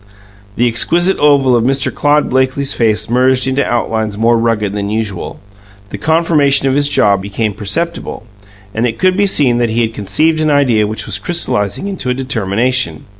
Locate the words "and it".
8.73-8.97